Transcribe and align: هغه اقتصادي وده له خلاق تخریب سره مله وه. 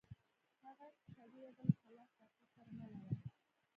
هغه 0.63 0.85
اقتصادي 0.91 1.39
وده 1.45 1.63
له 1.67 1.73
خلاق 1.85 2.09
تخریب 2.19 2.47
سره 2.55 2.67
مله 2.79 2.99
وه. 3.05 3.13